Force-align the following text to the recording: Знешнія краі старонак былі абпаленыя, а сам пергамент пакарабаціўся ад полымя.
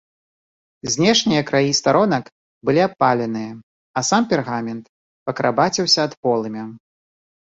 Знешнія 0.93 1.41
краі 1.49 1.71
старонак 1.79 2.25
былі 2.69 2.81
абпаленыя, 2.87 3.51
а 4.01 4.03
сам 4.09 4.21
пергамент 4.33 4.85
пакарабаціўся 5.31 5.99
ад 6.09 6.13
полымя. 6.25 6.63